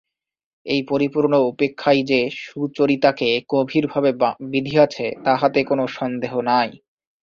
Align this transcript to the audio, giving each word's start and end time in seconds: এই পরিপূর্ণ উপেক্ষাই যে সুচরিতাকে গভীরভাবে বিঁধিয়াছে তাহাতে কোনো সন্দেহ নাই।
এই 0.65 0.81
পরিপূর্ণ 0.83 1.33
উপেক্ষাই 1.51 1.99
যে 2.03 2.19
সুচরিতাকে 2.41 3.29
গভীরভাবে 3.49 4.11
বিঁধিয়াছে 4.51 5.05
তাহাতে 5.25 5.59
কোনো 5.63 5.83
সন্দেহ 5.97 6.33
নাই। 6.51 6.69